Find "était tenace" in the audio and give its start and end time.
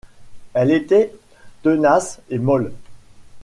0.71-2.21